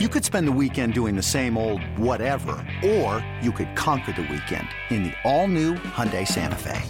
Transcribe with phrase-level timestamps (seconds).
[0.00, 4.22] You could spend the weekend doing the same old whatever, or you could conquer the
[4.22, 6.82] weekend in the all-new Hyundai Santa Fe.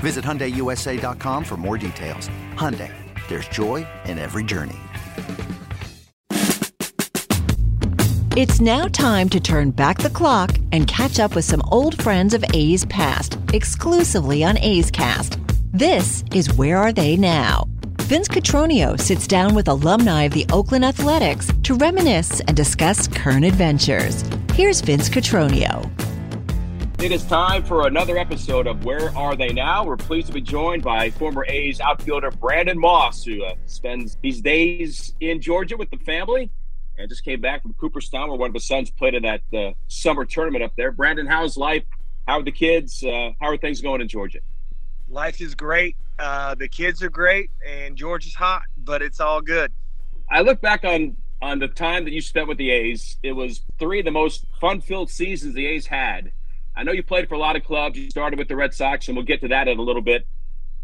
[0.00, 2.28] Visit HyundaiUSA.com for more details.
[2.52, 2.92] Hyundai,
[3.28, 4.76] there's joy in every journey.
[8.36, 12.34] It's now time to turn back the clock and catch up with some old friends
[12.34, 15.38] of A's past, exclusively on A's Cast.
[15.72, 17.66] This is Where Are They Now?
[18.06, 23.44] Vince Cotroneo sits down with alumni of the Oakland Athletics to reminisce and discuss current
[23.44, 24.22] adventures.
[24.52, 25.90] Here's Vince Cotroneo.
[27.02, 29.84] It is time for another episode of Where Are They Now?
[29.84, 34.40] We're pleased to be joined by former A's outfielder Brandon Moss, who uh, spends these
[34.40, 36.48] days in Georgia with the family
[36.96, 39.72] and just came back from Cooperstown, where one of his sons played in that uh,
[39.88, 40.92] summer tournament up there.
[40.92, 41.82] Brandon, how's life?
[42.28, 43.02] How are the kids?
[43.02, 44.38] Uh, how are things going in Georgia?
[45.08, 45.96] life is great.
[46.18, 49.72] Uh, the kids are great, and George is hot, but it's all good.
[50.30, 53.18] I look back on on the time that you spent with the A's.
[53.22, 56.32] It was three of the most fun-filled seasons the A's had.
[56.74, 57.98] I know you played for a lot of clubs.
[57.98, 60.26] You started with the Red Sox, and we'll get to that in a little bit.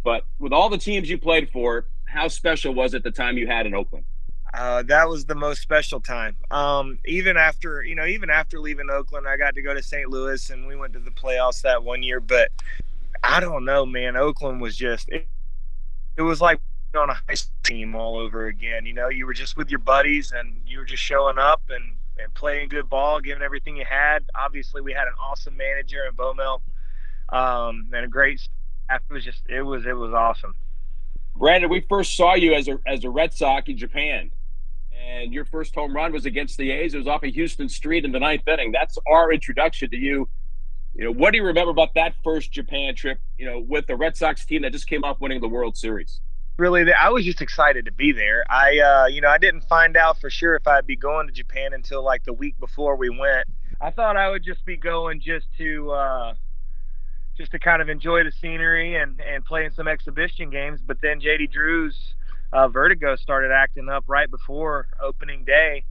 [0.05, 3.47] But with all the teams you played for, how special was it the time you
[3.47, 4.05] had in Oakland?
[4.53, 6.37] Uh, that was the most special time.
[6.51, 10.11] Um, even after you know, even after leaving Oakland, I got to go to St.
[10.11, 12.21] Louis, and we went to the playoffs that one year.
[12.21, 12.51] But
[13.23, 14.17] I don't know, man.
[14.17, 15.29] Oakland was just it,
[16.17, 16.61] it was like
[16.97, 18.85] on a high school team all over again.
[18.85, 21.97] You know, you were just with your buddies and you were just showing up and
[22.19, 24.25] and playing good ball, giving everything you had.
[24.35, 26.61] Obviously, we had an awesome manager in Bomel,
[27.31, 29.01] um, and a great staff.
[29.09, 30.55] It was just it was it was awesome.
[31.35, 34.31] Brandon, we first saw you as a as a Red Sox in Japan,
[34.95, 36.95] and your first home run was against the A's.
[36.95, 38.73] It was off of Huston Street in the ninth inning.
[38.73, 40.29] That's our introduction to you
[40.95, 43.19] you know, what do you remember about that first Japan trip?
[43.39, 46.21] You know, with the Red Sox team that just came off winning the World Series.
[46.59, 48.45] Really, I was just excited to be there.
[48.51, 51.33] I, uh, you know, I didn't find out for sure if I'd be going to
[51.33, 53.47] Japan until like the week before we went.
[53.81, 56.35] I thought I would just be going just to, uh,
[57.39, 60.81] just to kind of enjoy the scenery and and playing some exhibition games.
[60.87, 61.99] But then JD Drew's
[62.53, 65.85] uh, Vertigo started acting up right before opening day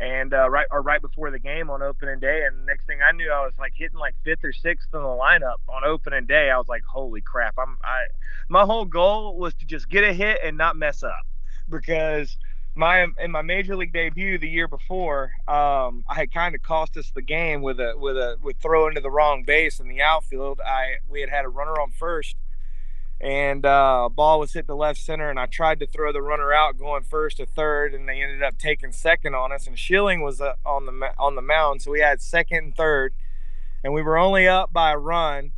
[0.00, 2.44] and uh, right or right before the game on opening day.
[2.46, 5.06] And next thing I knew, I was like hitting like fifth or sixth in the
[5.06, 6.50] lineup on opening day.
[6.50, 7.54] I was like, holy crap!
[7.58, 8.04] I'm I
[8.48, 11.26] my whole goal was to just get a hit and not mess up
[11.68, 12.36] because
[12.74, 16.96] my in my major league debut the year before, um, I had kind of cost
[16.96, 20.02] us the game with a with a with throwing to the wrong base in the
[20.02, 20.60] outfield.
[20.60, 22.36] I we had had a runner on first
[23.24, 26.20] and uh, a ball was hit to left center, and I tried to throw the
[26.20, 29.66] runner out going first to third, and they ended up taking second on us.
[29.66, 33.14] And Schilling was uh, on the on the mound, so we had second and third,
[33.82, 35.52] and we were only up by a run,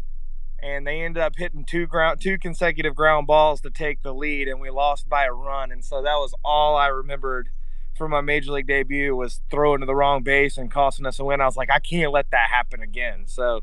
[0.62, 4.46] and they ended up hitting two ground two consecutive ground balls to take the lead,
[4.46, 5.72] and we lost by a run.
[5.72, 7.48] And so that was all I remembered
[7.96, 11.24] from my major league debut was throwing to the wrong base and costing us a
[11.24, 11.40] win.
[11.40, 13.24] I was like, I can't let that happen again.
[13.26, 13.62] So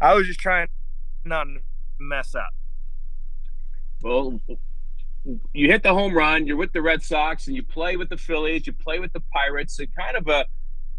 [0.00, 0.66] I was just trying
[1.24, 1.58] not to
[2.00, 2.57] mess up.
[4.02, 4.40] Well,
[5.52, 6.46] you hit the home run.
[6.46, 8.66] You're with the Red Sox, and you play with the Phillies.
[8.66, 9.78] You play with the Pirates.
[9.80, 10.46] It kind of a,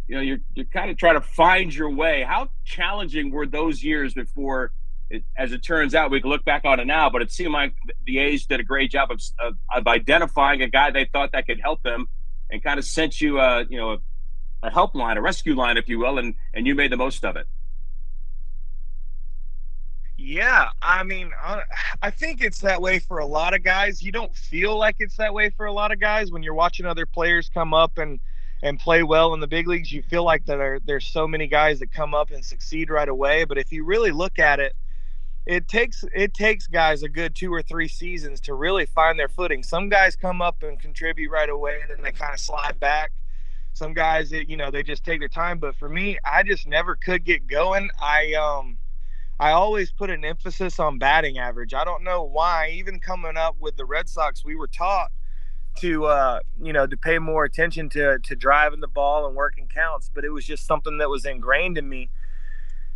[0.07, 2.23] you know, you're you're kind of trying to find your way.
[2.23, 4.71] How challenging were those years before?
[5.09, 7.51] It, as it turns out, we can look back on it now, but it seemed
[7.53, 7.73] like
[8.05, 11.47] the A's did a great job of, of, of identifying a guy they thought that
[11.47, 12.07] could help them,
[12.51, 13.97] and kind of sent you a, you know, a,
[14.67, 17.25] a help line, a rescue line, if you will, and and you made the most
[17.25, 17.47] of it.
[20.21, 21.31] Yeah, I mean,
[22.01, 24.01] I think it's that way for a lot of guys.
[24.01, 26.85] You don't feel like it's that way for a lot of guys when you're watching
[26.85, 28.19] other players come up and
[28.61, 29.93] and play well in the big leagues.
[29.93, 33.45] You feel like there there's so many guys that come up and succeed right away.
[33.45, 34.75] But if you really look at it,
[35.45, 39.29] it takes it takes guys a good two or three seasons to really find their
[39.29, 39.63] footing.
[39.63, 43.11] Some guys come up and contribute right away, and then they kind of slide back.
[43.71, 45.59] Some guys, you know, they just take their time.
[45.59, 47.89] But for me, I just never could get going.
[48.01, 48.78] I um
[49.39, 51.73] I always put an emphasis on batting average.
[51.73, 52.71] I don't know why.
[52.73, 55.11] Even coming up with the Red Sox, we were taught
[55.77, 59.67] to uh, you know to pay more attention to to driving the ball and working
[59.73, 62.09] counts, but it was just something that was ingrained in me.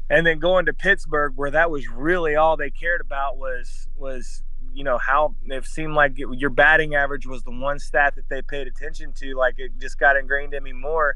[0.09, 4.43] And then going to Pittsburgh, where that was really all they cared about was was
[4.73, 8.27] you know how it seemed like it, your batting average was the one stat that
[8.27, 9.35] they paid attention to.
[9.35, 11.15] Like it just got ingrained in me more.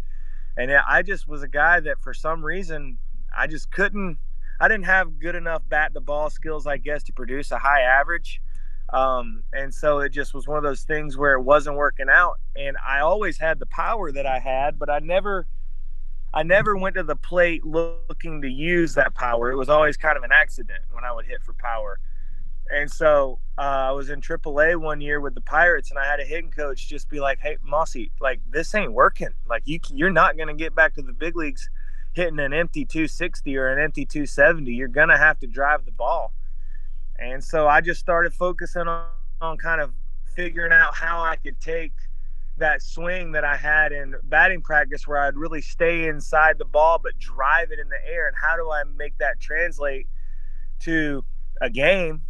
[0.56, 2.98] And I just was a guy that for some reason
[3.38, 4.20] I just couldn't
[4.60, 7.82] I didn't have good enough bat to ball skills, I guess, to produce a high
[7.82, 8.42] average.
[8.94, 12.36] Um, and so it just was one of those things where it wasn't working out.
[12.56, 15.46] And I always had the power that I had, but I never,
[16.34, 19.52] I never went to the plate looking to use that power.
[19.52, 22.00] It was always kind of an accident when I would hit for power.
[22.72, 26.20] and so uh, I was in AAA one year with the Pirates, and I had
[26.20, 29.30] a hitting coach just be like, "Hey, Mossy, like this ain't working.
[29.50, 31.70] Like you, you're not gonna get back to the big leagues
[32.18, 34.74] hitting an empty 260 or an empty 270.
[34.74, 36.34] You're gonna have to drive the ball."
[37.18, 39.08] And so I just started focusing on,
[39.42, 39.94] on kind of
[40.36, 41.94] figuring out how I could take
[42.58, 47.00] that swing that I had in batting practice where I'd really stay inside the ball
[47.02, 50.08] but drive it in the air and how do I make that translate
[50.82, 51.24] to
[51.62, 52.22] a game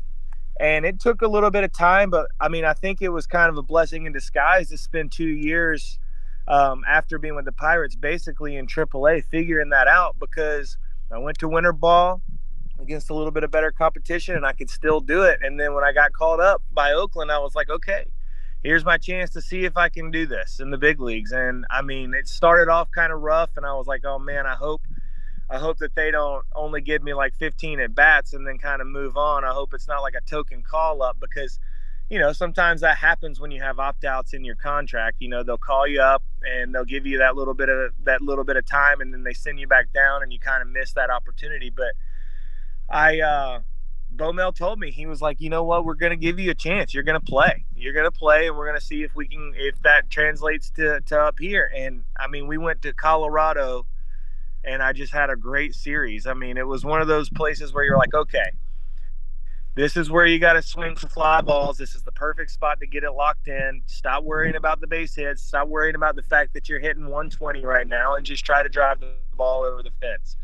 [0.59, 3.25] and it took a little bit of time but I mean I think it was
[3.25, 5.99] kind of a blessing in disguise to spend 2 years
[6.47, 10.77] um, after being with the Pirates basically in AAA figuring that out because
[11.11, 12.21] I went to winter ball
[12.79, 15.73] against a little bit of better competition and I could still do it and then
[15.73, 18.05] when I got called up by Oakland I was like okay
[18.63, 21.31] here's my chance to see if I can do this in the big leagues.
[21.31, 24.45] And I mean, it started off kind of rough, and I was like, oh man,
[24.45, 24.81] I hope.
[25.49, 28.81] I hope that they don't only give me like 15 at bats and then kind
[28.81, 29.45] of move on.
[29.45, 31.57] I hope it's not like a token call up because,
[32.09, 35.17] you know, sometimes that happens when you have opt outs in your contract.
[35.19, 38.21] You know, they'll call you up and they'll give you that little bit of that
[38.21, 40.69] little bit of time and then they send you back down and you kind of
[40.69, 41.69] miss that opportunity.
[41.69, 41.93] But
[42.89, 43.59] I, uh,
[44.15, 46.93] Bomel told me he was like, you know what, we're gonna give you a chance.
[46.93, 47.65] You're gonna play.
[47.75, 51.19] You're gonna play, and we're gonna see if we can if that translates to to
[51.19, 51.69] up here.
[51.75, 53.85] And I mean, we went to Colorado,
[54.63, 56.25] and I just had a great series.
[56.25, 58.51] I mean, it was one of those places where you're like, okay,
[59.77, 61.77] this is where you got to swing for fly balls.
[61.77, 63.81] This is the perfect spot to get it locked in.
[63.85, 65.41] Stop worrying about the base hits.
[65.41, 68.69] Stop worrying about the fact that you're hitting 120 right now, and just try to
[68.69, 70.35] drive the ball over the fence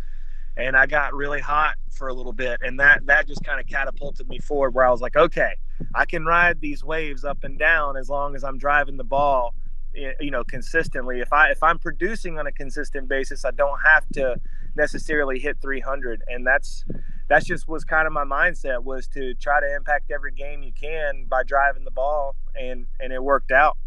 [0.55, 3.67] and I got really hot for a little bit, and that that just kind of
[3.67, 4.73] catapulted me forward.
[4.73, 5.55] Where I was like, okay,
[5.95, 9.55] I can ride these waves up and down as long as I'm driving the ball,
[9.93, 11.21] you know, consistently.
[11.21, 14.35] If I if I'm producing on a consistent basis, I don't have to
[14.75, 16.85] necessarily hit 300, and that's
[17.27, 20.73] that's just was kind of my mindset was to try to impact every game you
[20.73, 23.77] can by driving the ball, and and it worked out.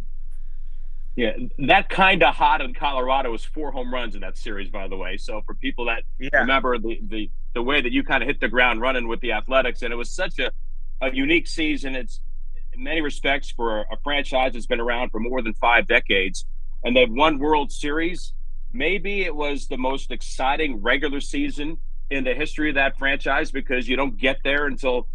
[1.17, 4.87] Yeah, that kind of hot in Colorado was four home runs in that series, by
[4.87, 5.17] the way.
[5.17, 6.41] So for people that yeah.
[6.41, 9.33] remember the, the the way that you kind of hit the ground running with the
[9.33, 10.51] Athletics, and it was such a,
[11.01, 11.95] a unique season.
[11.95, 12.21] It's
[12.75, 16.45] in many respects for a franchise that's been around for more than five decades,
[16.85, 18.35] and they've won World Series.
[18.73, 21.79] Maybe it was the most exciting regular season
[22.11, 25.09] in the history of that franchise because you don't get there until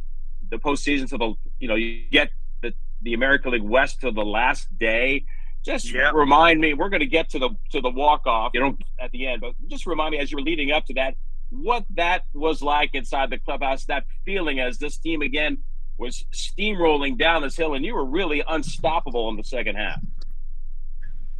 [0.49, 4.25] the postseason, until the you know you get the the American League West to the
[4.25, 5.25] last day
[5.63, 6.13] just yep.
[6.13, 6.73] remind me.
[6.73, 9.41] We're going to get to the to the walk off, you know, at the end.
[9.41, 11.15] But just remind me as you're leading up to that,
[11.49, 13.85] what that was like inside the clubhouse.
[13.85, 15.59] That feeling as this team again
[15.97, 20.01] was steamrolling down this hill, and you were really unstoppable in the second half.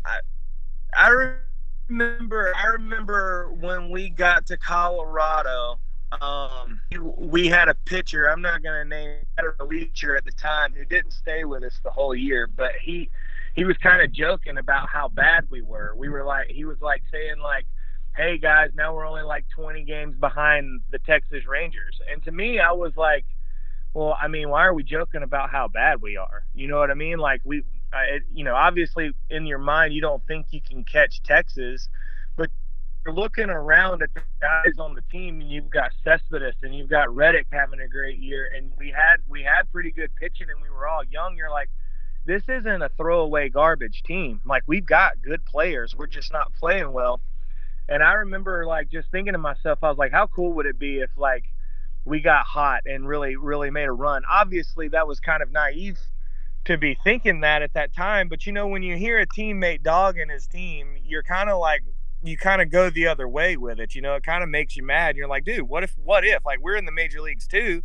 [0.06, 0.20] I
[0.94, 1.36] I
[1.92, 5.80] remember I remember when we got to Colorado.
[6.22, 6.82] Um,
[7.18, 8.30] we had a pitcher.
[8.30, 11.64] I'm not going to name had a reliever at the time who didn't stay with
[11.64, 13.10] us the whole year, but he
[13.54, 15.94] he was kind of joking about how bad we were.
[15.96, 17.66] We were like, he was like saying like,
[18.16, 22.60] "Hey guys, now we're only like 20 games behind the Texas Rangers." And to me,
[22.60, 23.26] I was like,
[23.94, 26.44] "Well, I mean, why are we joking about how bad we are?
[26.54, 27.20] You know what I mean?
[27.20, 31.22] Like we, it, you know, obviously in your mind you don't think you can catch
[31.24, 31.90] Texas,
[32.36, 32.50] but
[33.06, 36.90] you're looking around at the guys on the team, and you've got Cespedes and you've
[36.90, 40.62] got Reddick having a great year, and we had we had pretty good pitching, and
[40.62, 41.36] we were all young.
[41.36, 41.70] You're like,
[42.26, 44.42] this isn't a throwaway garbage team.
[44.46, 47.22] Like we've got good players, we're just not playing well.
[47.90, 50.80] And I remember like just thinking to myself, I was like, how cool would it
[50.80, 51.46] be if like
[52.06, 54.24] we got hot and really, really made a run?
[54.30, 55.98] Obviously, that was kind of naive
[56.66, 58.30] to be thinking that at that time.
[58.30, 61.82] But you know, when you hear a teammate dogging his team, you're kind of like,
[62.24, 63.96] you kind of go the other way with it.
[63.96, 65.16] You know, it kind of makes you mad.
[65.16, 66.46] You're like, dude, what if, what if?
[66.46, 67.84] Like, we're in the major leagues too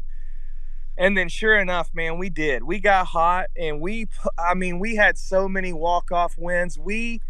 [0.99, 2.63] and then sure enough, man, we did.
[2.63, 4.07] We got hot and we
[4.39, 6.79] I mean, we had so many walk-off wins.
[6.79, 7.21] We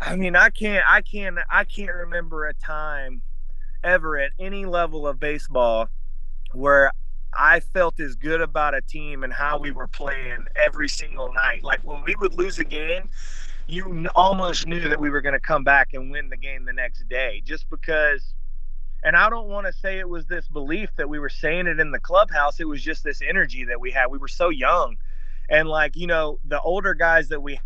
[0.00, 3.22] I mean, I can't I can't I can't remember a time
[3.84, 5.88] ever at any level of baseball
[6.52, 6.90] where
[7.38, 11.62] I felt as good about a team and how we were playing every single night.
[11.62, 13.08] Like when we would lose a game,
[13.66, 16.72] you almost knew that we were going to come back and win the game the
[16.72, 18.34] next day just because
[19.06, 21.78] and I don't want to say it was this belief that we were saying it
[21.78, 22.58] in the clubhouse.
[22.58, 24.06] It was just this energy that we had.
[24.06, 24.96] We were so young.
[25.48, 27.60] And like, you know, the older guys that we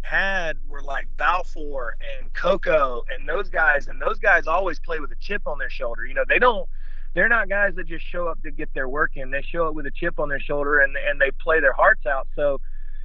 [0.00, 3.88] had were like Balfour and Coco and those guys.
[3.88, 6.06] And those guys always play with a chip on their shoulder.
[6.06, 6.66] You know, they don't,
[7.14, 9.30] they're not guys that just show up to get their work in.
[9.30, 12.06] They show up with a chip on their shoulder and, and they play their hearts
[12.06, 12.28] out.
[12.34, 12.60] So,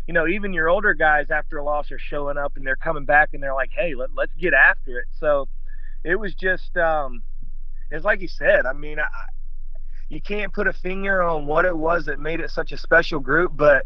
[0.07, 3.05] you know, even your older guys after a loss are showing up and they're coming
[3.05, 5.05] back and they're like, hey, let, let's get after it.
[5.19, 5.47] So
[6.03, 7.21] it was just, um,
[7.91, 8.65] it's like you said.
[8.65, 9.07] I mean, I,
[10.09, 13.19] you can't put a finger on what it was that made it such a special
[13.19, 13.85] group, but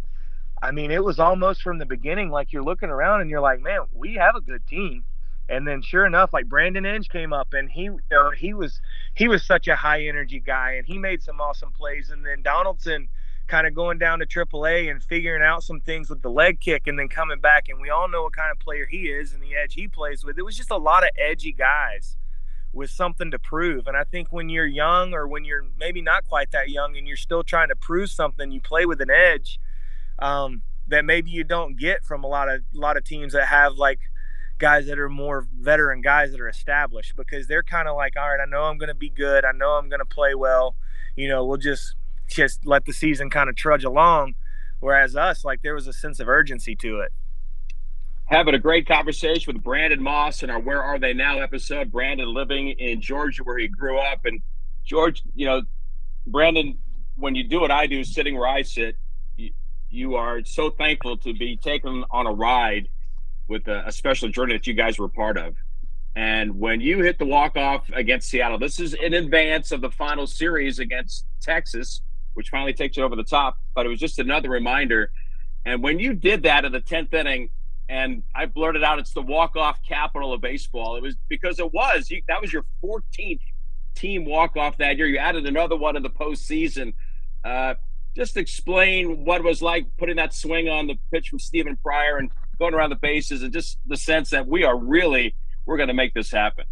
[0.61, 3.59] I mean, it was almost from the beginning like you're looking around and you're like,
[3.59, 5.03] man, we have a good team.
[5.49, 8.79] And then sure enough, like Brandon Inge came up and he, you know, he was
[9.13, 12.09] he was such a high energy guy and he made some awesome plays.
[12.09, 13.09] And then Donaldson
[13.47, 16.87] kind of going down to AAA and figuring out some things with the leg kick
[16.87, 17.67] and then coming back.
[17.67, 20.23] And we all know what kind of player he is and the edge he plays
[20.23, 20.37] with.
[20.37, 22.15] It was just a lot of edgy guys
[22.71, 23.85] with something to prove.
[23.85, 27.07] And I think when you're young or when you're maybe not quite that young and
[27.07, 29.59] you're still trying to prove something, you play with an edge
[30.19, 33.47] um, that maybe you don't get from a lot of a lot of teams that
[33.47, 33.99] have like
[34.57, 38.29] guys that are more veteran guys that are established because they're kind of like, all
[38.29, 39.45] right, I know I'm going to be good.
[39.45, 40.75] I know I'm going to play well.
[41.15, 41.95] You know, we'll just
[42.29, 44.35] just let the season kind of trudge along.
[44.79, 47.11] Whereas us, like there was a sense of urgency to it.
[48.25, 51.91] Having a great conversation with Brandon Moss in our Where Are They Now episode.
[51.91, 54.25] Brandon living in Georgia where he grew up.
[54.25, 54.41] And
[54.85, 55.61] George, you know,
[56.25, 56.77] Brandon,
[57.15, 58.95] when you do what I do, sitting where I sit,
[59.35, 59.51] you,
[59.89, 62.87] you are so thankful to be taken on a ride
[63.47, 65.55] with a, a special journey that you guys were part of.
[66.15, 69.89] And when you hit the walk off against Seattle, this is in advance of the
[69.89, 72.01] final series against Texas
[72.33, 73.57] which finally takes you over the top.
[73.75, 75.11] But it was just another reminder.
[75.65, 77.49] And when you did that in the 10th inning,
[77.89, 80.95] and I blurted out, it's the walk-off capital of baseball.
[80.95, 82.09] It was because it was.
[82.09, 83.41] You, that was your 14th
[83.95, 85.07] team walk-off that year.
[85.07, 86.93] You added another one in the postseason.
[87.43, 87.75] Uh,
[88.15, 92.29] just explain what was like putting that swing on the pitch from Stephen Pryor and
[92.59, 95.93] going around the bases and just the sense that we are really, we're going to
[95.93, 96.65] make this happen.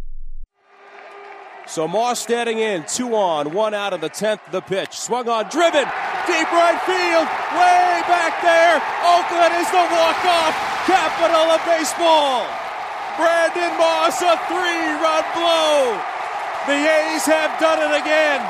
[1.66, 4.92] So Moss standing in, two on, one out of the 10th, the pitch.
[4.92, 5.86] Swung on, driven,
[6.26, 8.82] deep right field, way back there.
[9.06, 10.54] Oakland is the walk-off
[10.90, 12.46] capital of baseball.
[13.14, 15.96] Brandon Moss, a three-run blow.
[16.66, 18.42] The A's have done it again.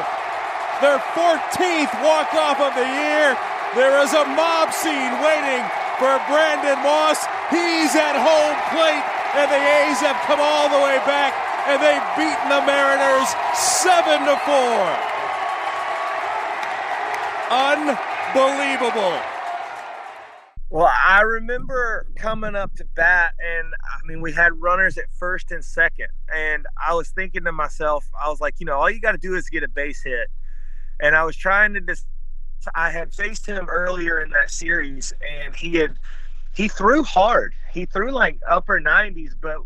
[0.80, 3.36] Their 14th walk-off of the year.
[3.76, 5.64] There is a mob scene waiting
[6.02, 7.22] for Brandon Moss.
[7.54, 9.06] He's at home plate,
[9.38, 14.26] and the A's have come all the way back and they've beaten the Mariners 7
[14.26, 14.52] to 4.
[17.50, 19.20] Unbelievable.
[20.70, 25.52] Well, I remember coming up to bat, and I mean, we had runners at first
[25.52, 26.08] and second.
[26.34, 29.18] And I was thinking to myself, I was like, you know, all you got to
[29.18, 30.28] do is get a base hit.
[31.00, 32.06] And I was trying to just,
[32.74, 35.12] I had faced him earlier in that series,
[35.44, 35.98] and he had,
[36.54, 37.54] he threw hard.
[37.72, 39.58] He threw like upper 90s, but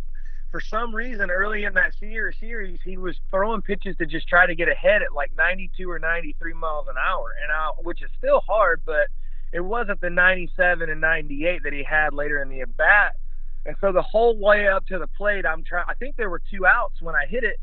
[0.56, 4.54] for some reason early in that series he was throwing pitches to just try to
[4.54, 8.40] get ahead at like 92 or 93 miles an hour and I, which is still
[8.40, 9.08] hard but
[9.52, 13.16] it wasn't the 97 and 98 that he had later in the at bat
[13.66, 16.40] and so the whole way up to the plate i'm trying i think there were
[16.50, 17.60] two outs when i hit it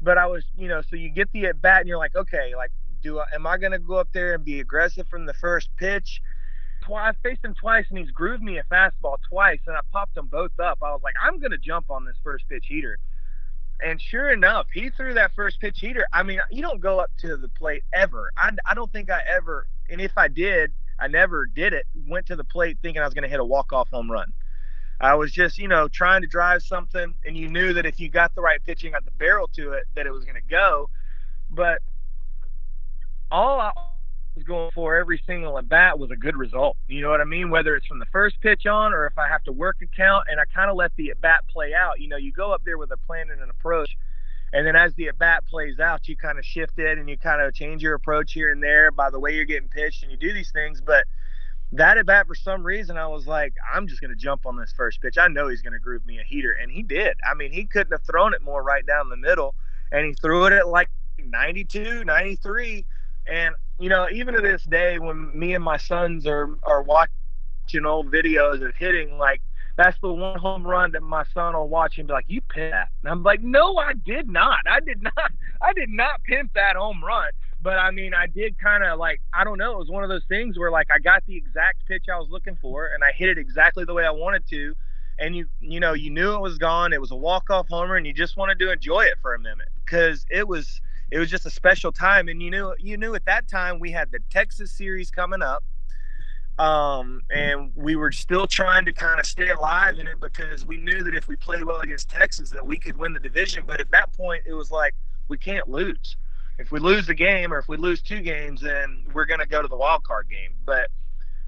[0.00, 2.54] but i was you know so you get the at bat and you're like okay
[2.56, 2.70] like
[3.02, 5.68] do I, am i going to go up there and be aggressive from the first
[5.76, 6.20] pitch.
[6.92, 10.26] I faced him twice, and he's grooved me a fastball twice, and I popped them
[10.26, 10.78] both up.
[10.82, 12.98] I was like, I'm gonna jump on this first pitch heater.
[13.82, 16.04] And sure enough, he threw that first pitch heater.
[16.12, 18.30] I mean, you don't go up to the plate ever.
[18.36, 21.86] I, I don't think I ever, and if I did, I never did it.
[22.06, 24.32] Went to the plate thinking I was going to hit a walk-off home run.
[25.00, 28.10] I was just, you know, trying to drive something, and you knew that if you
[28.10, 30.90] got the right pitching, got the barrel to it, that it was going to go.
[31.50, 31.80] But
[33.30, 33.72] all I,
[34.34, 36.76] was going for every single at bat was a good result.
[36.88, 37.50] You know what I mean?
[37.50, 40.26] Whether it's from the first pitch on or if I have to work a count
[40.30, 42.00] and I kind of let the at bat play out.
[42.00, 43.96] You know, you go up there with a plan and an approach.
[44.52, 47.18] And then as the at bat plays out, you kind of shift it and you
[47.18, 50.10] kind of change your approach here and there by the way you're getting pitched and
[50.10, 50.80] you do these things.
[50.80, 51.04] But
[51.72, 54.56] that at bat, for some reason, I was like, I'm just going to jump on
[54.56, 55.18] this first pitch.
[55.18, 56.52] I know he's going to groove me a heater.
[56.52, 57.16] And he did.
[57.28, 59.54] I mean, he couldn't have thrown it more right down the middle.
[59.92, 62.84] And he threw it at like 92, 93.
[63.26, 67.10] And you know, even to this day, when me and my sons are are watching
[67.86, 69.40] old videos of hitting, like
[69.76, 72.72] that's the one home run that my son will watch and be like, "You pimped
[72.72, 74.60] that," and I'm like, "No, I did not.
[74.66, 75.14] I did not.
[75.62, 77.30] I did not pimp that home run."
[77.62, 79.72] But I mean, I did kind of like I don't know.
[79.72, 82.28] It was one of those things where like I got the exact pitch I was
[82.30, 84.74] looking for, and I hit it exactly the way I wanted to.
[85.18, 86.94] And you, you know, you knew it was gone.
[86.94, 89.38] It was a walk off homer, and you just wanted to enjoy it for a
[89.38, 90.80] minute because it was
[91.10, 93.90] it was just a special time and you knew you knew at that time we
[93.90, 95.64] had the Texas series coming up
[96.58, 100.76] um, and we were still trying to kind of stay alive in it because we
[100.76, 103.80] knew that if we played well against Texas that we could win the division but
[103.80, 104.94] at that point it was like
[105.28, 106.16] we can't lose.
[106.58, 109.46] If we lose the game or if we lose two games then we're going to
[109.46, 110.54] go to the wild card game.
[110.64, 110.90] But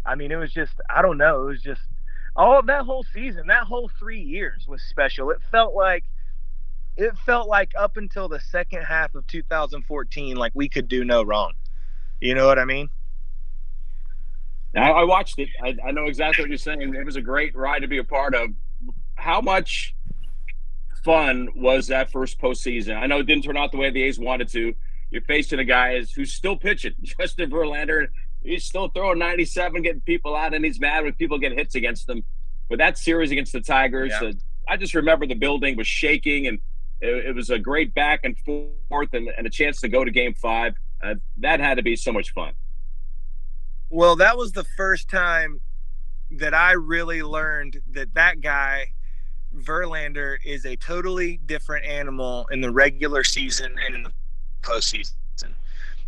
[0.05, 1.83] I mean it was just I don't know it was just
[2.35, 5.31] all that whole season that whole 3 years was special.
[5.31, 6.05] It felt like
[6.97, 11.23] it felt like up until the second half of 2014, like we could do no
[11.23, 11.53] wrong.
[12.21, 12.89] You know what I mean?
[14.77, 15.49] I, I watched it.
[15.63, 16.95] I, I know exactly what you're saying.
[16.95, 18.51] It was a great ride to be a part of.
[19.15, 19.95] How much
[21.05, 22.97] fun was that first postseason?
[22.97, 24.75] I know it didn't turn out the way the A's wanted to.
[25.11, 28.09] You're facing a guy who's still pitching, Justin Verlander.
[28.43, 32.09] He's still throwing 97, getting people out, and he's mad when people get hits against
[32.09, 32.25] him.
[32.69, 34.29] But that series against the Tigers, yeah.
[34.29, 34.33] uh,
[34.69, 36.59] I just remember the building was shaking, and
[37.03, 40.11] it, it was a great back and forth, and, and, a chance to go to
[40.11, 40.75] Game Five.
[41.03, 42.53] Uh, that had to be so much fun.
[43.91, 45.61] Well, that was the first time
[46.31, 48.93] that I really learned that that guy
[49.55, 54.13] Verlander is a totally different animal in the regular season and in the
[54.63, 55.13] postseason.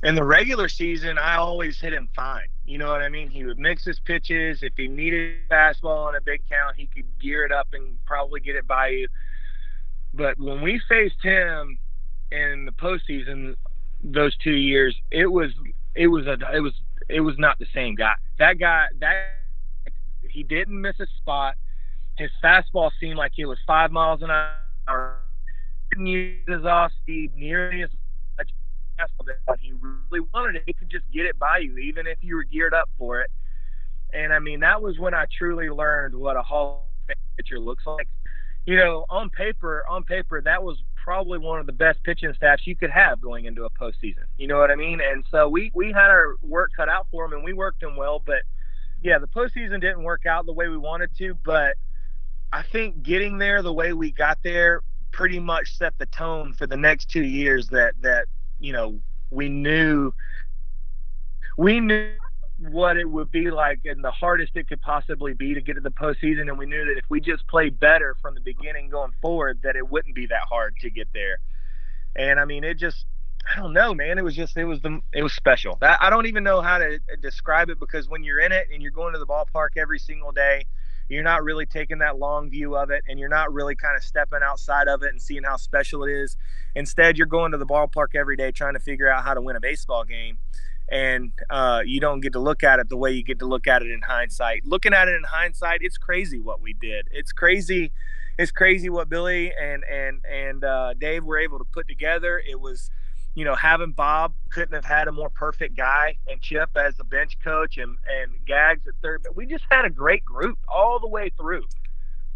[0.03, 2.49] In the regular season, I always hit him fine.
[2.67, 3.31] You know what I mean?
[3.31, 4.63] He would mix his pitches.
[4.63, 8.41] If he needed fastball on a big count, he could gear it up and probably
[8.41, 9.09] get it by you.
[10.17, 11.79] But when we faced him
[12.31, 13.57] in the postseason,
[14.03, 15.51] those two years, it was
[15.95, 16.73] it was a it was
[17.09, 18.15] it was not the same guy.
[18.39, 19.35] That guy that
[20.29, 21.57] he didn't miss a spot.
[22.17, 25.19] His fastball seemed like it was five miles an hour.
[25.91, 27.91] Didn't use his off speed nearly as
[28.39, 28.51] much
[29.47, 30.63] but he really wanted it.
[30.67, 33.31] He could just get it by you, even if you were geared up for it.
[34.13, 37.59] And I mean, that was when I truly learned what a Hall of Fame pitcher
[37.59, 38.09] looks like.
[38.67, 42.67] You know, on paper, on paper, that was probably one of the best pitching staffs
[42.67, 44.25] you could have going into a postseason.
[44.39, 45.01] You know what I mean?
[45.03, 47.97] And so we we had our work cut out for them, and we worked them
[47.97, 48.23] well.
[48.25, 48.43] But
[49.03, 51.35] yeah, the postseason didn't work out the way we wanted to.
[51.45, 51.77] But
[52.53, 54.81] I think getting there the way we got there
[55.13, 57.69] pretty much set the tone for the next two years.
[57.69, 58.27] That that
[58.59, 58.99] you know
[59.31, 60.15] we knew
[61.59, 62.13] we knew
[62.71, 65.81] what it would be like and the hardest it could possibly be to get to
[65.81, 66.43] the postseason.
[66.43, 69.77] And we knew that if we just played better from the beginning going forward, that
[69.77, 71.39] it wouldn't be that hard to get there.
[72.17, 73.07] And I mean, it just,
[73.51, 74.19] I don't know, man.
[74.19, 75.79] It was just, it was the, it was special.
[75.83, 78.83] I don't even know how to uh, describe it because when you're in it and
[78.83, 80.65] you're going to the ballpark every single day,
[81.09, 84.03] you're not really taking that long view of it and you're not really kind of
[84.03, 86.39] stepping outside of it and seeing how special it is.
[86.75, 89.55] Instead, you're going to the ballpark every day trying to figure out how to win
[89.55, 90.39] a baseball game
[90.91, 93.67] and uh, you don't get to look at it the way you get to look
[93.67, 94.65] at it in hindsight.
[94.67, 97.09] Looking at it in hindsight, it's crazy what we did.
[97.11, 97.93] It's crazy.
[98.39, 102.43] It's crazy what Billy and and and uh, Dave were able to put together.
[102.47, 102.91] It was,
[103.35, 107.05] you know, having Bob couldn't have had a more perfect guy, and Chip as the
[107.05, 109.23] bench coach, and and Gags at third.
[109.23, 111.65] But we just had a great group all the way through,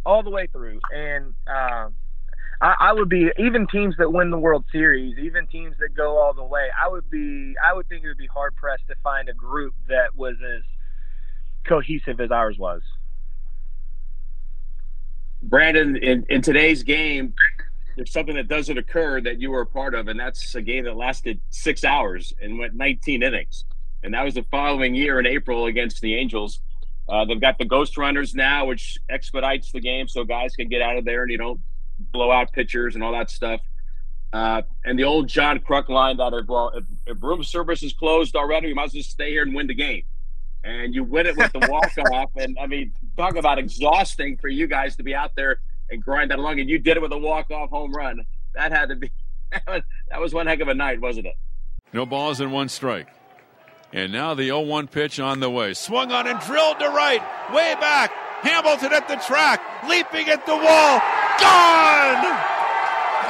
[0.06, 1.34] all the way through, and.
[1.46, 1.90] Uh,
[2.60, 6.18] I, I would be even teams that win the World Series, even teams that go
[6.18, 6.68] all the way.
[6.78, 9.74] I would be, I would think it would be hard pressed to find a group
[9.88, 10.62] that was as
[11.66, 12.82] cohesive as ours was.
[15.40, 17.34] Brandon, in, in today's game,
[17.94, 20.84] there's something that doesn't occur that you were a part of, and that's a game
[20.84, 23.64] that lasted six hours and went 19 innings.
[24.02, 26.60] And that was the following year in April against the Angels.
[27.08, 30.82] Uh, they've got the ghost runners now, which expedites the game so guys can get
[30.82, 31.60] out of there and you don't
[32.12, 33.60] blowout pitchers and all that stuff.
[34.32, 38.36] Uh, and the old John Kruk line that, well, if, if room service is closed
[38.36, 40.02] already, you might as well stay here and win the game.
[40.64, 42.30] And you win it with the walk off.
[42.36, 46.30] and I mean, talk about exhausting for you guys to be out there and grind
[46.30, 46.60] that along.
[46.60, 48.24] And you did it with a walk off home run.
[48.54, 49.10] That had to be,
[49.50, 51.34] that was one heck of a night, wasn't it?
[51.92, 53.08] No balls and one strike.
[53.92, 55.72] And now the 0 1 pitch on the way.
[55.72, 57.22] Swung on and drilled to right,
[57.54, 58.12] way back.
[58.42, 61.00] Hamilton at the track, leaping at the wall.
[61.40, 62.26] Gone!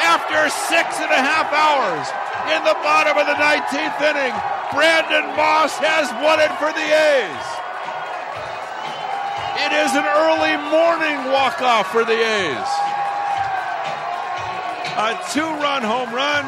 [0.01, 2.07] After six and a half hours
[2.51, 4.35] in the bottom of the 19th inning,
[4.73, 7.47] Brandon Moss has won it for the A's.
[9.65, 12.71] It is an early morning walk-off for the A's.
[14.99, 16.47] A two-run home run.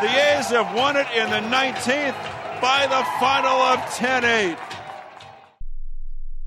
[0.00, 2.16] The A's have won it in the 19th
[2.60, 4.58] by the final of 10-8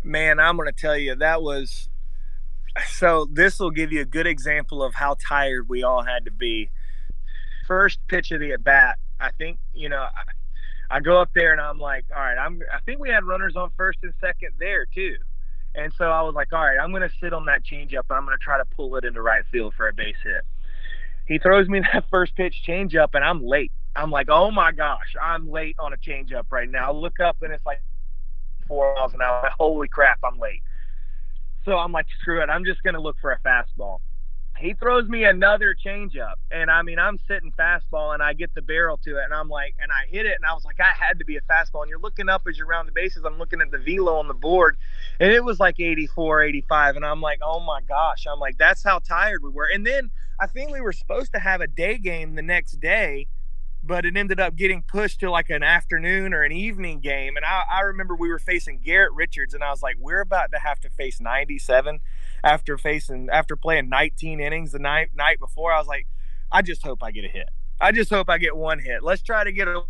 [0.07, 1.86] man, I'm going to tell you that was
[2.89, 3.27] so.
[3.31, 6.69] This will give you a good example of how tired we all had to be.
[7.67, 10.01] First pitch of the at bat, I think you know.
[10.01, 10.21] I,
[10.89, 12.61] I go up there and I'm like, all right, I'm.
[12.73, 15.17] I think we had runners on first and second there too,
[15.75, 18.17] and so I was like, all right, I'm going to sit on that changeup and
[18.17, 20.41] I'm going to try to pull it into right field for a base hit.
[21.27, 23.71] He throws me that first pitch changeup and I'm late.
[23.95, 26.89] I'm like, oh my gosh, I'm late on a changeup right now.
[26.89, 27.81] I look up and it's like
[28.67, 29.49] four miles an hour.
[29.57, 30.61] Holy crap, I'm late.
[31.67, 32.49] So I'm like, screw it.
[32.49, 33.97] I'm just going to look for a fastball.
[34.57, 36.35] He throws me another changeup.
[36.49, 39.23] And I mean, I'm sitting fastball and I get the barrel to it.
[39.25, 40.35] And I'm like, and I hit it.
[40.37, 41.81] And I was like, I had to be a fastball.
[41.81, 43.25] And you're looking up as you're around the bases.
[43.25, 44.77] I'm looking at the velo on the board.
[45.19, 46.95] And it was like 84, 85.
[46.95, 48.25] And I'm like, oh my gosh.
[48.31, 49.67] I'm like, that's how tired we were.
[49.71, 53.27] And then I think we were supposed to have a day game the next day
[53.87, 57.35] but it ended up getting pushed to like an afternoon or an evening game.
[57.37, 60.51] And I, I remember we were facing Garrett Richards, and I was like, we're about
[60.51, 61.99] to have to face 97
[62.43, 65.71] after facing after playing 19 innings the night night before.
[65.71, 66.07] I was like,
[66.51, 67.49] I just hope I get a hit.
[67.79, 69.03] I just hope I get one hit.
[69.03, 69.83] Let's try to get a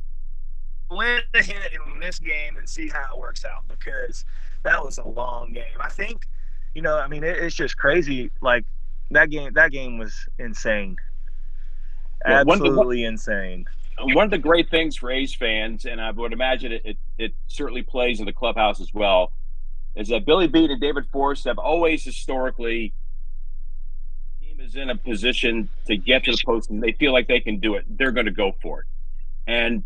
[0.90, 4.26] win a hit in this game and see how it works out because
[4.64, 5.80] that was a long game.
[5.80, 6.28] I think,
[6.74, 8.32] you know, I mean, it, it's just crazy.
[8.42, 8.66] Like
[9.12, 10.98] that game, that game was insane.
[12.26, 13.66] Yeah, one- Absolutely insane.
[14.00, 17.34] One of the great things for A's fans, and I would imagine it, it, it
[17.48, 19.32] certainly plays in the clubhouse as well,
[19.96, 22.94] is that Billy Beane and David Forst have always historically
[24.58, 27.40] team is in a position to get to the post and they feel like they
[27.40, 27.86] can do it.
[27.98, 28.86] They're going to go for it.
[29.48, 29.84] And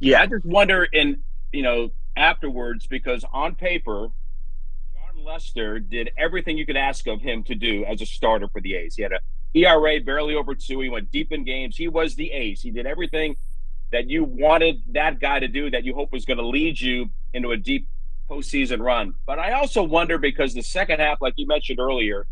[0.00, 0.22] Yeah.
[0.22, 1.22] I just wonder in
[1.52, 4.08] you know afterwards because on paper,
[4.94, 8.60] Jon Lester did everything you could ask of him to do as a starter for
[8.60, 8.96] the A's.
[8.96, 9.20] He had a
[9.54, 10.80] ERA barely over two.
[10.80, 11.76] He went deep in games.
[11.76, 12.62] He was the ace.
[12.62, 13.36] He did everything
[13.92, 17.10] that you wanted that guy to do that you hope was going to lead you
[17.34, 17.88] into a deep
[18.28, 19.14] postseason run.
[19.26, 22.26] But I also wonder because the second half, like you mentioned earlier,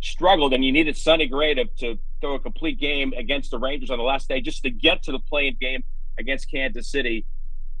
[0.00, 3.90] struggled and you needed Sonny Gray to, to throw a complete game against the Rangers
[3.90, 5.82] on the last day just to get to the playing game
[6.18, 7.26] against Kansas City.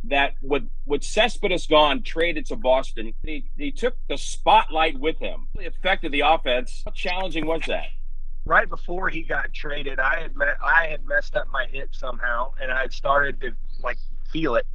[0.04, 5.48] That with with Cespedes gone, traded to Boston, he, he took the spotlight with him.
[5.56, 6.82] Really affected the offense.
[6.84, 7.86] How challenging was that?
[8.46, 12.52] Right before he got traded, I had me- I had messed up my hip somehow,
[12.60, 13.50] and I had started to
[13.82, 13.98] like
[14.30, 14.66] feel it,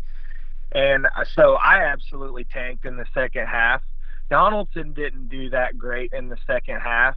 [0.74, 3.82] and uh, so I absolutely tanked in the second half.
[4.30, 7.16] Donaldson didn't do that great in the second half.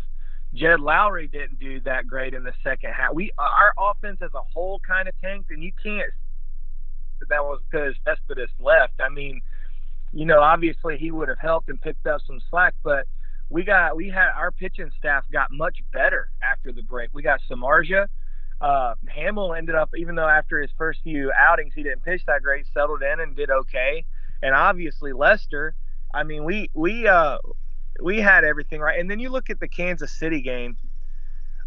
[0.55, 3.13] Jed Lowrie didn't do that great in the second half.
[3.15, 6.13] We uh, our offense as a whole kind of tanked, and you can't.
[7.31, 9.01] That was because Cespedes left.
[9.01, 9.41] I mean,
[10.13, 13.07] you know, obviously he would have helped and picked up some slack, but
[13.55, 17.11] we got we had our pitching staff got much better after the break.
[17.13, 18.09] We got Samardzija.
[18.61, 22.43] Uh, Hammel ended up, even though after his first few outings he didn't pitch that
[22.43, 24.05] great, settled in and did okay.
[24.43, 25.77] And obviously Lester.
[26.13, 27.39] I mean, we we uh
[28.03, 28.99] we had everything right.
[28.99, 30.77] And then you look at the Kansas City game.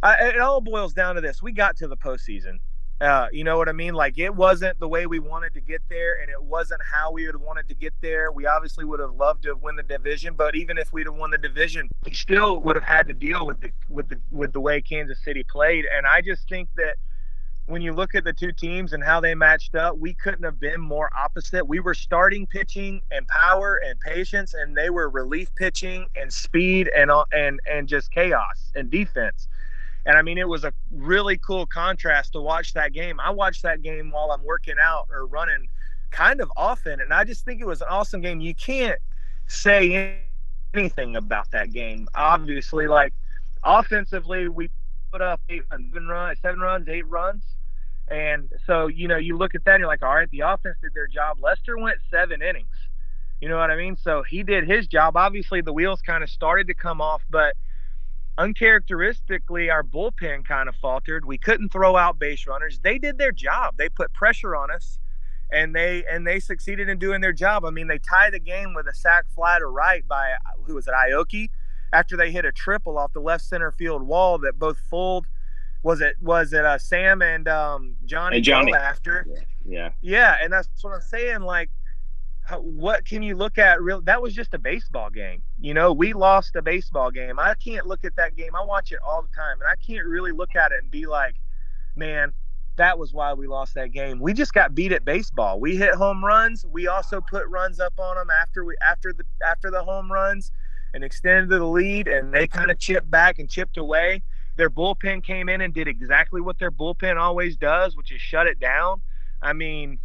[0.04, 2.60] Uh, it all boils down to this: we got to the postseason.
[3.00, 3.94] Uh, you know what I mean?
[3.94, 7.26] Like it wasn't the way we wanted to get there, and it wasn't how we
[7.26, 8.32] would have wanted to get there.
[8.32, 11.16] We obviously would have loved to have won the division, but even if we'd have
[11.16, 14.52] won the division, we still would have had to deal with the with the with
[14.52, 15.86] the way Kansas City played.
[15.96, 16.96] And I just think that
[17.68, 20.60] when you look at the two teams and how they matched up, we couldn't have
[20.60, 21.68] been more opposite.
[21.68, 26.90] We were starting pitching and power and patience, and they were relief pitching and speed
[26.96, 29.48] and and and just chaos and defense.
[30.08, 33.20] And I mean, it was a really cool contrast to watch that game.
[33.20, 35.68] I watched that game while I'm working out or running
[36.12, 37.02] kind of often.
[37.02, 38.40] And I just think it was an awesome game.
[38.40, 38.98] You can't
[39.48, 40.22] say
[40.74, 42.08] anything about that game.
[42.16, 43.14] Obviously, like
[43.66, 44.70] offensively, we
[45.12, 47.44] put up eight runs, seven runs, seven runs, eight runs.
[48.08, 50.78] And so, you know, you look at that and you're like, all right, the offense
[50.82, 51.40] did their job.
[51.42, 52.76] Lester went seven innings.
[53.42, 53.98] You know what I mean?
[54.02, 55.18] So he did his job.
[55.18, 57.58] Obviously, the wheels kind of started to come off, but
[58.38, 61.26] uncharacteristically, our bullpen kind of faltered.
[61.26, 62.80] We couldn't throw out base runners.
[62.82, 63.76] They did their job.
[63.78, 65.00] They put pressure on us,
[65.52, 67.66] and they and they succeeded in doing their job.
[67.66, 70.88] I mean, they tied the game with a sac fly to right by who was
[70.88, 71.50] it, Aoki,
[71.94, 75.26] after they hit a triple off the left center field wall that both fooled.
[75.84, 78.74] Was it was it uh, Sam and um, Johnny, And Johnny.
[78.74, 79.26] after?
[79.66, 79.90] Yeah.
[80.02, 81.42] Yeah, and that's what I'm saying.
[81.42, 81.70] Like,
[82.56, 83.82] what can you look at?
[83.82, 85.42] Real that was just a baseball game.
[85.60, 87.40] You know, we lost a baseball game.
[87.40, 88.56] I can't look at that game.
[88.56, 91.06] I watch it all the time, and I can't really look at it and be
[91.06, 91.36] like,
[91.96, 92.34] man,
[92.78, 94.20] that was why we lost that game.
[94.20, 95.60] We just got beat at baseball.
[95.60, 96.66] We hit home runs.
[96.66, 100.52] We also put runs up on them after we after the after the home runs,
[100.94, 102.08] and extended the lead.
[102.08, 104.22] And they kind of chipped back and chipped away.
[104.56, 108.48] Their bullpen came in and did exactly what their bullpen always does, which is shut
[108.48, 109.02] it down.
[109.42, 110.00] I mean,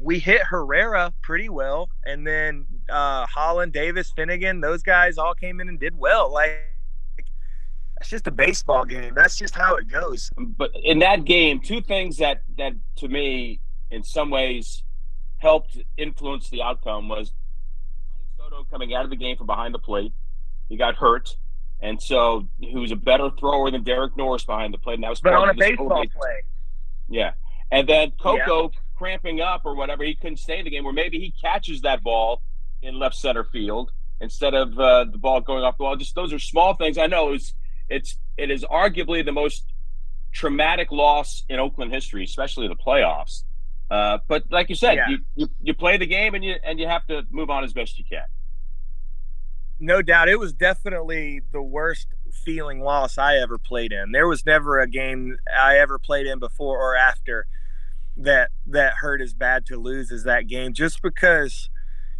[0.00, 5.60] we hit Herrera pretty well, and then uh, Holland, Davis, Finnegan, those guys all came
[5.60, 6.32] in and did well.
[6.32, 6.60] Like
[7.98, 9.12] that's just a baseball game.
[9.14, 10.30] That's just how it goes.
[10.36, 14.84] But in that game, two things that that to me, in some ways,
[15.38, 17.32] helped influence the outcome was
[18.36, 20.12] Soto coming out of the game from behind the plate.
[20.68, 21.36] He got hurt,
[21.80, 24.94] and so he was a better thrower than Derek Norris behind the plate.
[24.94, 26.42] And that was But on a baseball play,
[27.08, 27.32] Yeah.
[27.70, 31.18] And then Coco cramping up or whatever, he couldn't stay in the game, where maybe
[31.18, 32.42] he catches that ball
[32.82, 35.96] in left center field instead of uh, the ball going off the wall.
[35.96, 36.98] Just those are small things.
[36.98, 37.54] I know it's
[37.88, 39.64] it's it is arguably the most
[40.32, 43.44] traumatic loss in Oakland history, especially the playoffs.
[43.90, 45.08] Uh, but like you said, Yeah.
[45.08, 47.72] you, you you play the game and you and you have to move on as
[47.72, 48.24] best you can.
[49.80, 52.08] no doubt, it was definitely the worst
[52.44, 54.12] feeling loss I ever played in.
[54.12, 57.46] There was never a game I ever played in before or after
[58.18, 61.70] that that hurt as bad to lose as that game, just because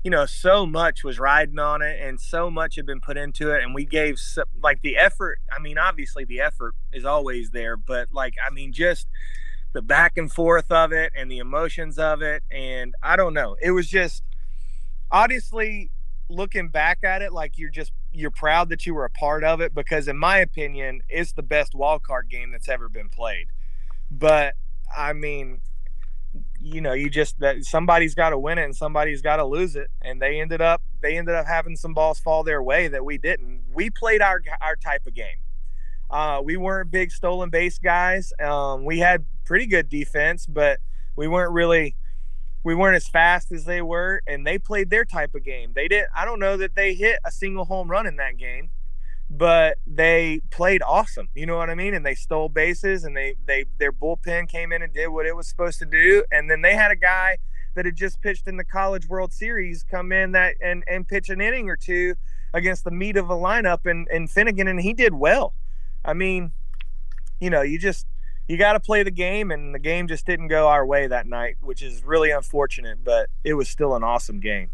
[0.04, 3.50] you know so much was riding on it and so much had been put into
[3.52, 4.18] it, and we gave
[4.62, 5.40] like the effort.
[5.52, 9.06] I mean, obviously the effort is always there, but like I mean, just
[9.72, 13.56] the back and forth of it and the emotions of it, and I don't know,
[13.60, 14.22] it was just
[15.10, 15.90] honestly
[16.28, 19.60] looking back at it like you're just you're proud that you were a part of
[19.60, 23.46] it because in my opinion it's the best wild card game that's ever been played
[24.10, 24.54] but
[24.94, 25.60] i mean
[26.72, 29.76] you know you just that somebody's got to win it and somebody's got to lose
[29.76, 33.04] it and they ended up they ended up having some balls fall their way that
[33.04, 33.62] we didn't.
[33.72, 35.38] We played our our type of game.
[36.10, 38.32] Uh, we weren't big stolen base guys.
[38.42, 40.78] Um, we had pretty good defense but
[41.16, 41.96] we weren't really
[42.64, 45.72] we weren't as fast as they were and they played their type of game.
[45.74, 48.70] They didn't i don't know that they hit a single home run in that game
[49.30, 53.34] but they played awesome you know what i mean and they stole bases and they
[53.46, 56.62] they their bullpen came in and did what it was supposed to do and then
[56.62, 57.36] they had a guy
[57.74, 61.28] that had just pitched in the college world series come in that and and pitch
[61.28, 62.14] an inning or two
[62.54, 65.52] against the meat of a lineup and and finnegan and he did well
[66.04, 66.52] i mean
[67.38, 68.06] you know you just
[68.48, 71.26] you got to play the game, and the game just didn't go our way that
[71.26, 73.04] night, which is really unfortunate.
[73.04, 74.70] But it was still an awesome game.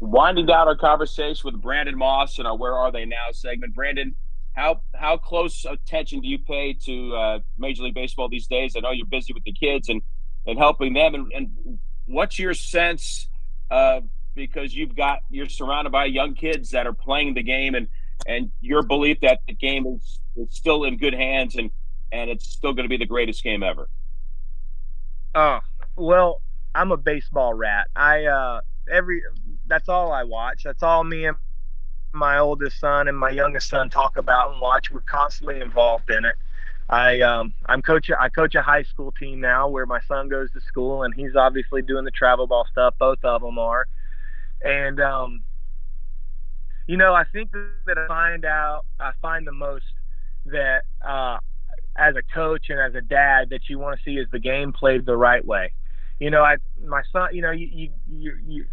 [0.00, 4.14] Winding down our conversation with Brandon Moss in our "Where Are They Now" segment, Brandon,
[4.52, 8.74] how how close attention do you pay to uh, Major League Baseball these days?
[8.76, 10.00] I know you're busy with the kids and
[10.46, 13.28] and helping them, and, and what's your sense
[13.70, 17.88] of because you've got you're surrounded by young kids that are playing the game and
[18.26, 21.70] and your belief that the game is, is still in good hands and
[22.12, 23.88] and it's still going to be the greatest game ever?
[25.34, 25.60] Oh,
[25.96, 26.42] well,
[26.74, 27.88] I'm a baseball rat.
[27.94, 28.60] I uh
[28.90, 29.22] every
[29.70, 30.62] that's all I watch.
[30.64, 31.58] That's all me and my
[32.38, 34.90] oldest son and my youngest son talk about and watch.
[34.90, 36.36] We're constantly involved in it.
[36.88, 40.50] I um I'm coach I coach a high school team now where my son goes
[40.52, 42.94] to school and he's obviously doing the travel ball stuff.
[42.98, 43.86] Both of them are,
[44.62, 45.44] and um,
[46.88, 49.84] you know I think that I find out I find the most
[50.46, 51.38] that uh,
[51.96, 54.72] as a coach and as a dad that you want to see is the game
[54.72, 55.72] played the right way.
[56.18, 58.66] You know, I my son, you know, you you you, you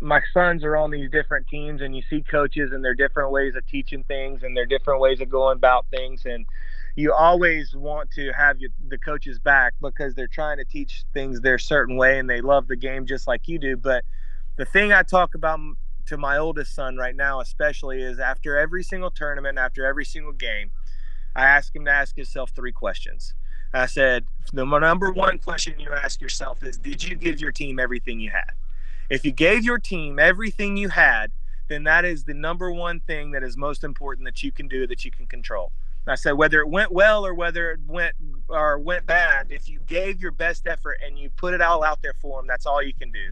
[0.00, 3.54] my sons are on these different teams and you see coaches and their different ways
[3.54, 6.46] of teaching things and their different ways of going about things and
[6.96, 11.40] you always want to have your, the coaches back because they're trying to teach things
[11.40, 14.04] their certain way and they love the game just like you do but
[14.56, 15.58] the thing i talk about
[16.06, 20.32] to my oldest son right now especially is after every single tournament after every single
[20.32, 20.70] game
[21.34, 23.34] I ask him to ask himself three questions.
[23.72, 27.78] I said, the number one question you ask yourself is, did you give your team
[27.78, 28.52] everything you had?
[29.10, 31.32] If you gave your team everything you had,
[31.68, 34.86] then that is the number one thing that is most important that you can do
[34.86, 35.72] that you can control.
[36.06, 38.14] I said whether it went well or whether it went
[38.48, 42.02] or went bad, if you gave your best effort and you put it all out
[42.02, 43.30] there for them, that's all you can do.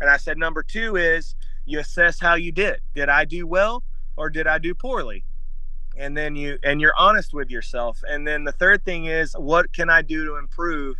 [0.00, 1.34] And I said number two is
[1.64, 2.80] you assess how you did.
[2.94, 3.82] Did I do well
[4.16, 5.24] or did I do poorly?
[5.96, 9.72] and then you and you're honest with yourself and then the third thing is what
[9.72, 10.96] can i do to improve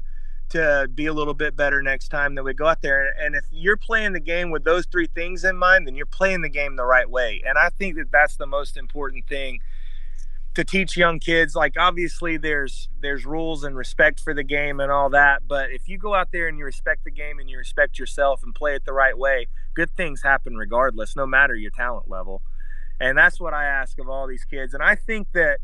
[0.51, 3.13] to be a little bit better next time that we go out there.
[3.19, 6.43] And if you're playing the game with those three things in mind then you're playing
[6.43, 7.43] the game the right way.
[7.47, 9.61] And i think that that's the most important thing
[10.55, 11.57] to teach young kids.
[11.57, 15.89] Like obviously there's there's rules and respect for the game and all that but if
[15.89, 18.75] you go out there and you respect the game and you respect yourself and play
[18.75, 22.43] it the right way good things happen regardless no matter your talent level.
[23.01, 24.73] And that's what I ask of all these kids.
[24.73, 25.59] And I think that,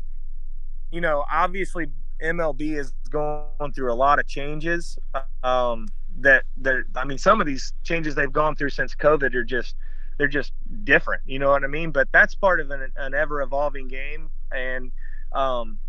[0.91, 1.87] you know, obviously
[2.23, 4.97] MLB is going through a lot of changes.
[5.43, 5.87] Um,
[6.19, 9.75] that that I mean, some of these changes they've gone through since COVID are just
[10.17, 10.53] they're just
[10.83, 11.23] different.
[11.25, 11.91] You know what I mean?
[11.91, 14.29] But that's part of an, an ever evolving game.
[14.51, 14.91] And
[15.31, 15.79] um,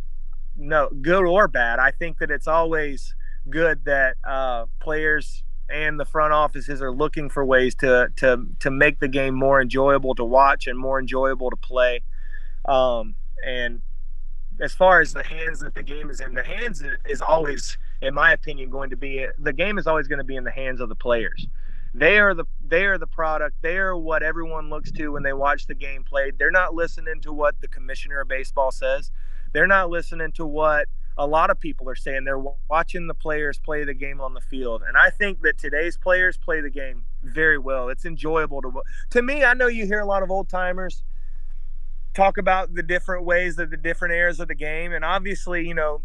[0.57, 3.15] no, good or bad, I think that it's always
[3.51, 8.71] good that uh, players and the front offices are looking for ways to to to
[8.71, 12.01] make the game more enjoyable to watch and more enjoyable to play.
[12.65, 13.83] Um, and
[14.63, 18.15] as far as the hands that the game is in, the hands is always, in
[18.15, 20.81] my opinion, going to be the game is always going to be in the hands
[20.81, 21.49] of the players.
[21.93, 23.57] They are the they are the product.
[23.61, 26.39] They are what everyone looks to when they watch the game played.
[26.39, 29.11] They're not listening to what the commissioner of baseball says.
[29.53, 30.87] They're not listening to what
[31.19, 34.41] a lot of people are saying they're watching the players play the game on the
[34.41, 38.73] field and i think that today's players play the game very well it's enjoyable to
[39.11, 41.03] to me i know you hear a lot of old timers
[42.15, 45.75] talk about the different ways of the different areas of the game and obviously you
[45.75, 46.03] know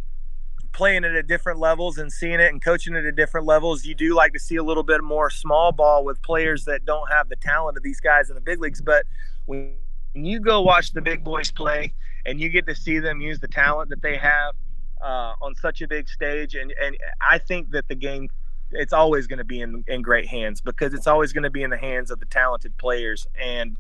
[0.73, 3.95] playing it at different levels and seeing it and coaching it at different levels you
[3.95, 7.29] do like to see a little bit more small ball with players that don't have
[7.29, 9.05] the talent of these guys in the big leagues but
[9.45, 9.73] when
[10.13, 11.93] you go watch the big boys play
[12.25, 14.53] and you get to see them use the talent that they have
[15.01, 18.29] uh, on such a big stage, and and I think that the game
[18.71, 21.63] it's always going to be in, in great hands because it's always going to be
[21.63, 23.25] in the hands of the talented players.
[23.39, 23.77] And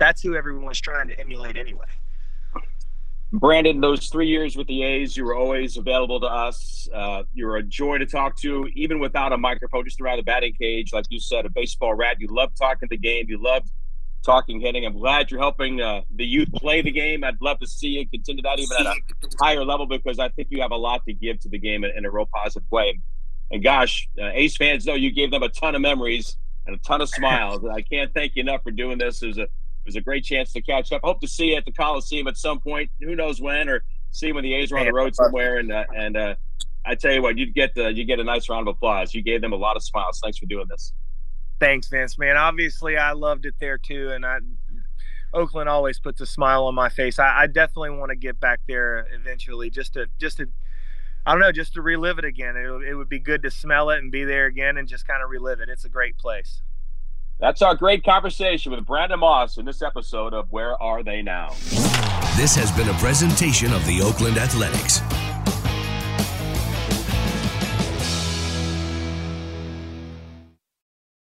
[0.00, 1.86] that's who everyone's trying to emulate anyway.
[3.32, 6.88] Brandon, those three years with the A's, you were always available to us.
[6.92, 10.24] Uh, you were a joy to talk to, even without a microphone, just around the
[10.24, 10.92] batting cage.
[10.92, 12.16] Like you said, a baseball rat.
[12.18, 13.26] You loved talking the game.
[13.28, 13.70] You loved
[14.24, 14.84] talking hitting.
[14.84, 17.22] I'm glad you're helping uh, the youth play the game.
[17.22, 18.96] I'd love to see you continue that even at a
[19.40, 21.92] higher level because I think you have a lot to give to the game in,
[21.96, 23.00] in a real positive way.
[23.52, 26.36] And gosh, uh, A's fans know you gave them a ton of memories
[26.66, 27.64] and a ton of smiles.
[27.64, 29.22] I can't thank you enough for doing this.
[29.22, 29.46] It was a
[29.84, 31.00] it was a great chance to catch up.
[31.02, 32.90] Hope to see you at the Coliseum at some point.
[33.00, 35.58] Who knows when, or see when the A's are on the road somewhere.
[35.58, 36.34] And uh, and uh,
[36.84, 39.14] I tell you what, you'd get the you get a nice round of applause.
[39.14, 40.20] You gave them a lot of smiles.
[40.22, 40.92] Thanks for doing this.
[41.58, 42.18] Thanks, Vince.
[42.18, 44.38] Man, obviously I loved it there too, and I
[45.32, 47.18] Oakland always puts a smile on my face.
[47.18, 50.46] I, I definitely want to get back there eventually, just to just to
[51.26, 52.56] I don't know, just to relive it again.
[52.56, 55.22] It, it would be good to smell it and be there again and just kind
[55.22, 55.68] of relive it.
[55.68, 56.62] It's a great place.
[57.40, 61.48] That's our great conversation with Brandon Moss in this episode of Where Are They Now?
[62.36, 65.00] This has been a presentation of the Oakland Athletics.